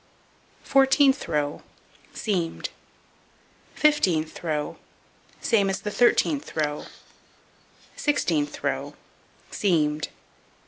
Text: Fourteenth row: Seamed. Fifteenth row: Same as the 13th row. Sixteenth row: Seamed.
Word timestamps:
Fourteenth 0.63 1.27
row: 1.27 1.61
Seamed. 2.11 2.69
Fifteenth 3.75 4.43
row: 4.43 4.77
Same 5.41 5.69
as 5.69 5.81
the 5.81 5.91
13th 5.91 6.55
row. 6.55 6.85
Sixteenth 7.95 8.63
row: 8.63 8.95
Seamed. 9.51 10.07